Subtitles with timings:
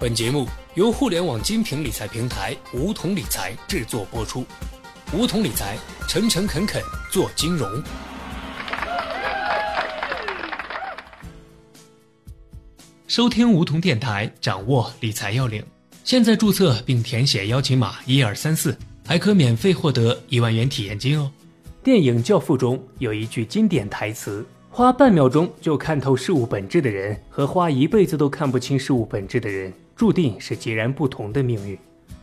[0.00, 4.46] 本节目由互联网精品理财平台梧桐理财制作播出。
[5.12, 5.76] 梧桐理财，
[6.08, 7.70] 诚诚恳恳做金融。
[13.08, 15.62] 收听梧桐电台，掌握理财要领。
[16.02, 18.74] 现在注册并填写邀请码一二三四，
[19.06, 21.30] 还可免费获得一万元体验金哦。
[21.84, 24.46] 电影《教父》中有一句经典台词。
[24.72, 29.70] 花半秒钟就看透事物本质的人，和花一辈子都看不清事物本质的人，
[30.00, 31.76] 注定是截然不同的命运。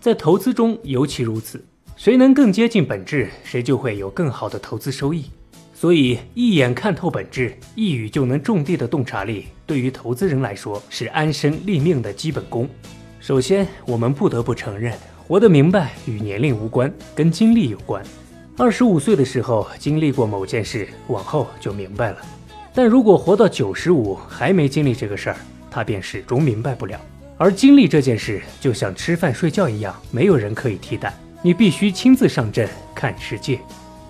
[0.00, 5.26] 在投资中尤其如此，谁能更接近本质，谁就会有更好的投资收益。
[5.72, 12.68] 所以，一眼看透本质，一语就能种地的洞察力，对于投资人来说是安身立命的基本功。
[13.20, 14.92] 首先，我们不得不承认，
[15.28, 18.04] 活得明白与年龄无关，跟经历有关。
[18.56, 22.16] 二十五岁的时候经历过某件事，往后就明白了。
[22.74, 25.36] 但如果活到九十五还没经历这个事儿，
[25.70, 27.00] 他便始终明白不了。
[27.42, 31.10] 而经历这件事，就像吃饭睡觉一样，没有人可以替代。
[31.40, 33.58] 你必须亲自上阵看世界。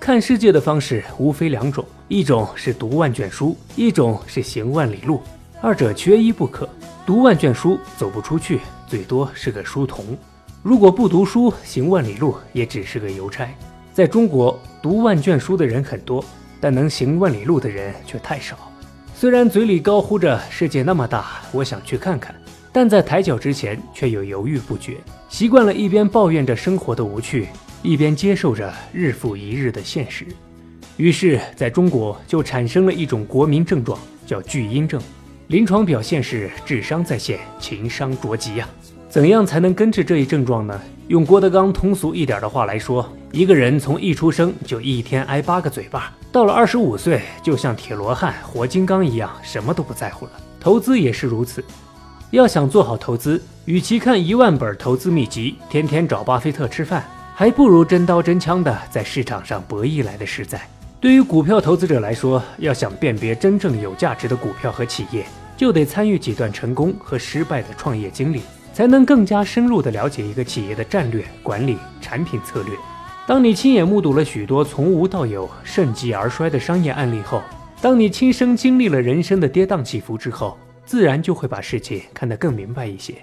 [0.00, 5.22] 看世界的方式无非两种：一种是读万卷书，一种是行万里路。
[5.60, 6.68] 二者缺一不可。
[7.06, 10.04] 读万卷书走不出去，最多是个书童；
[10.60, 13.48] 如果不读书，行万里路也只是个邮差。
[13.94, 16.24] 在中国，读万卷书的人很多，
[16.60, 18.58] 但能行万里路的人却太少。
[19.14, 22.34] 虽然嘴里高呼着“世界那么大，我想去看看”，
[22.72, 24.96] 但在抬脚之前却又犹豫不决。
[25.28, 27.48] 习惯了一边抱怨着生活的无趣，
[27.82, 30.26] 一边接受着日复一日的现实，
[30.96, 35.00] 于是，在中国就产生了一种国民症状，叫巨婴症。
[35.48, 38.68] 临床表现是智商在线，情商着急呀。
[39.08, 40.80] 怎样才能根治这一症状呢？
[41.08, 50.32] 用郭德纲通俗一点的话来说，一个人从一出生就一天挨八个嘴巴，到了二十五岁，就像铁罗汉、活金刚一样，什么都不在乎了。
[50.58, 51.62] 投资也是如此，
[52.32, 60.58] 要想做好投资，与其看一万本投资秘籍，天天找巴菲特吃饭，还不如真刀真枪的在市场上博弈来的实在。
[60.98, 65.26] 对于股票投资者来说，要想辨别真正有价值的股票和企业，
[65.58, 68.40] 就得参与几段成功和失败的创业经历。
[68.72, 72.74] 才能更加深入的了解一个企业的战略、管理、产品策略。
[73.26, 77.42] 当你亲眼目睹了许多从无到有、盛极而衰的商业案例后，
[77.82, 83.14] 当你亲身经历了人生的跌宕起伏之后，自然就会把世界看得更明白一些。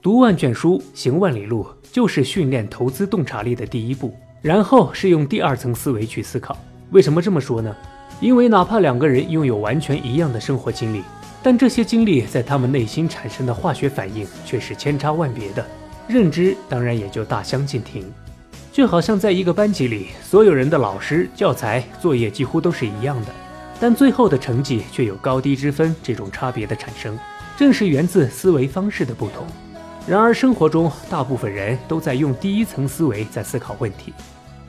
[0.00, 4.14] 读万卷书，行万里路，就是训练投资洞察力的第一步。
[4.42, 6.54] 然后是用第二层思维去思考。
[6.90, 7.74] 为什么这么说呢？
[8.20, 11.02] 因为哪怕两个人拥有完全一样的生活经历，
[11.42, 15.66] 但这些经历在他们内心产生的化学反应却是千差万别的，
[16.06, 18.04] 认知当然也就大相径庭。
[18.70, 23.28] 就好像在一个班级里，所有人的老师、教材、作业几乎都是一样的，
[23.80, 25.94] 但最后的成绩却有高低之分。
[26.02, 27.18] 这种差别的产生，
[27.56, 29.46] 正是源自思维方式的不同。
[30.06, 34.12] 然而生活中，大部分人都在用第一层思维在思考问题，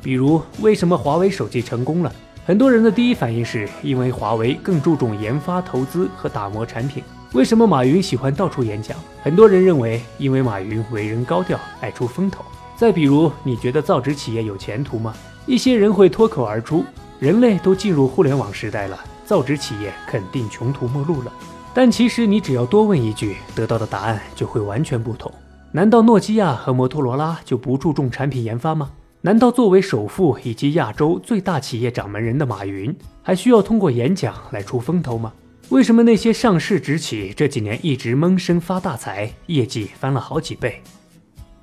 [0.01, 2.11] 比如为什么华为手机成功了？
[2.45, 7.03] 很多人的第一反应是因为华为更注重研发、投资和打磨产品。
[7.33, 8.97] 为什么马云喜欢到处演讲？
[9.21, 12.45] 很多人认为，因为马云为人高调，爱出风头。
[12.77, 15.13] 再比如，你觉得造纸企业有前途吗？
[15.45, 16.85] 一些人会脱口而出
[17.19, 21.31] ：“人类都进入互联网时代了，造纸企业肯定穷途末路了。”
[21.73, 25.29] 但其实，你只要多问一句，得到的答案就会完全不同。
[25.73, 28.91] 难道诺基亚和摩托罗拉就不注重产品研发吗？
[29.19, 35.33] 难道作为首富以及亚洲最大企业掌门人的马云，还需要通过演讲来出风头吗？
[35.69, 40.81] 为什么那些上市直企这几年一直闷声发大财，业绩翻了好几倍？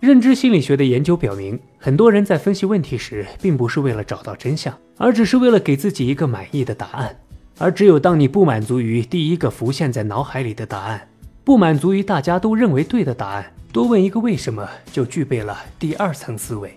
[0.03, 7.17] 认知心理学的研究表明，很多人在分析问题时，并不是为了找到真相，而只是为了给自己一个满意的答案。
[7.57, 11.09] 而只有当你不满足于第一个浮现在脑海里的答案，
[11.45, 16.77] 不满足于大家都认为对的答案，多问一个为什么，就具备了第二层思维。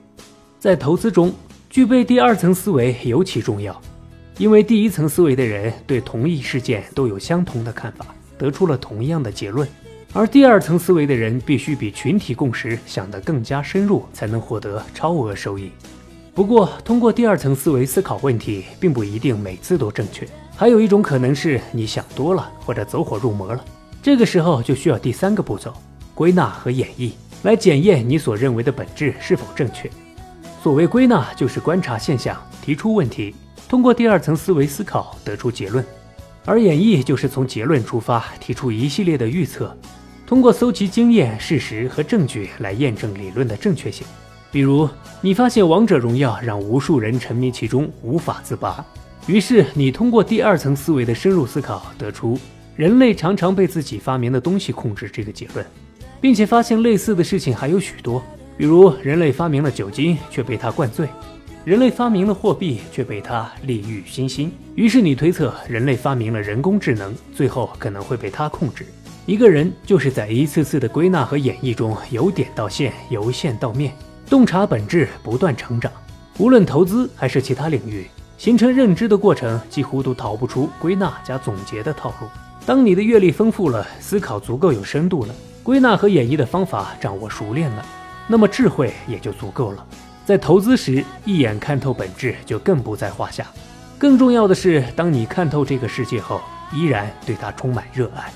[0.60, 1.34] 在投资中，
[1.68, 3.82] 具备第二层思维尤其重要，
[4.38, 8.06] 因为第一层思维的人对同一事件都有相同的看法，
[8.38, 9.68] 得出了同样的结论；
[10.18, 15.70] 而第二层思维的人必须比群体共识想得更加深入，才能获得超额收益。
[16.34, 20.26] 不过，通过第二层思维思考问题，并不一定每次都正确，
[20.56, 23.62] 还有一种可能是你想多了或者走火入魔了。
[24.02, 25.74] 这个时候就需要第三个步骤：
[26.14, 27.12] 归纳和演绎，
[27.44, 29.92] 来检验你所认为的本质是否正确。
[30.64, 33.36] 所谓归纳，就是观察现象，提出问题，
[33.68, 35.84] 通过第二层思维思考得出结论；
[36.46, 39.78] 而演绎就是从结论出发，提出一系列的预测，
[40.28, 44.06] 通过搜集经验、事实和证据来验证理论的正确性。
[44.52, 44.90] 比如，
[45.22, 48.84] 你发现王者荣耀让无数人沉迷其中，无法自拔，
[49.28, 52.40] 于是你通过第二层思维的深入思考，得出
[52.76, 55.66] 人类常常被自己发明的东西控制这个结论。
[56.22, 58.24] 并且发现类似的事情还有许多，
[58.58, 61.08] 比如人类发明了酒精却被他灌醉，
[61.64, 64.52] 人类发明了货币却被他利欲熏心。
[64.74, 68.88] 于是你推测，人类发明了人工智能，最后可能会被他控制。
[69.26, 73.92] 一个人就是在一次次的归纳和演绎中，由点到线，由线到面，
[74.30, 75.92] 洞察本质，不断成长。
[76.38, 78.08] 无论投资还是其他领域，
[78.38, 82.28] 形成认知的过程几乎都逃不出归纳加总结的套路。
[82.68, 85.34] 当你的阅历丰富了，思考足够有深度了，
[85.64, 87.84] 归纳和演绎的方法掌握熟练了，
[88.28, 89.84] 那么智慧也就足够了。
[90.24, 93.48] 在投资时，一眼看透本质就更不在话下。
[93.98, 96.42] 更重要的是，当你看透这个世界后，
[96.72, 98.32] 依然对它充满热爱。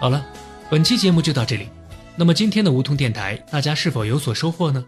[0.00, 0.26] 好了，
[0.68, 1.68] 本期节目就到这里。
[2.14, 4.84] 那么今天的梧桐电台，大家是否有所收获呢？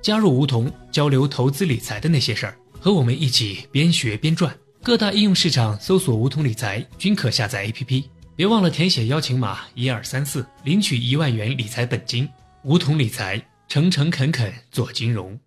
[0.00, 4.54] 加入梧桐，交流投资理财的那些事儿，和我们一起边学边赚。
[4.82, 8.04] 各大应用市场搜索“梧桐理财”均可下载 APP。
[8.34, 12.28] 别忘了填写邀请码一二三四，领取一万元理财本金。
[12.64, 15.38] 梧桐理财，诚诚恳恳做金融。